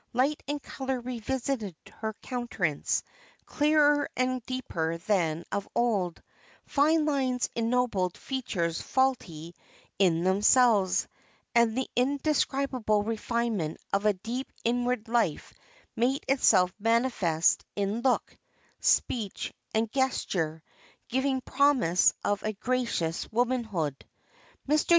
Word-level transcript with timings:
Light 0.13 0.41
and 0.47 0.59
color 0.63 0.99
revisited 0.99 1.75
her 1.97 2.13
countenance 2.23 3.03
clearer 3.45 4.09
and 4.17 4.43
deeper 4.47 4.97
than 4.97 5.45
of 5.51 5.69
old; 5.75 6.23
fine 6.65 7.05
lines 7.05 7.51
ennobled 7.55 8.17
features 8.17 8.81
faulty 8.81 9.53
in 9.99 10.23
themselves; 10.23 11.07
and 11.53 11.77
the 11.77 11.87
indescribable 11.95 13.03
refinement 13.03 13.77
of 13.93 14.07
a 14.07 14.13
deep 14.13 14.51
inward 14.63 15.07
life 15.07 15.53
made 15.95 16.23
itself 16.27 16.73
manifest 16.79 17.63
in 17.75 18.01
look, 18.01 18.35
speech, 18.79 19.53
and 19.71 19.91
gesture, 19.91 20.63
giving 21.09 21.41
promise 21.41 22.11
of 22.23 22.41
a 22.41 22.53
gracious 22.53 23.31
womanhood. 23.31 24.03
Mr. 24.67 24.89